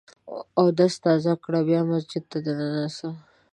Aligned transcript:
اودس 0.59 0.93
تازه 1.03 1.33
کړه، 1.43 1.59
بیا 1.67 1.81
مسجد 1.91 2.23
ته 2.31 2.37
دننه 2.45 2.87
سه! 2.97 3.09